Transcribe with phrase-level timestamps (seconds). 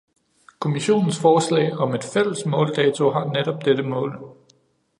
[0.65, 4.37] Kommissionens forslag om en fælles måldato har netop dette mål.